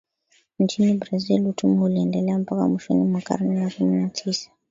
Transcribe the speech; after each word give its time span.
Nchini 0.59 0.93
Brazil 0.93 1.47
utumwa 1.47 1.85
uliendelea 1.85 2.37
mpaka 2.39 2.67
mwishoni 2.67 3.03
mwa 3.03 3.21
karne 3.21 3.59
ya 3.59 3.69
kumi 3.69 3.97
na 4.01 4.09
tisa 4.09 4.51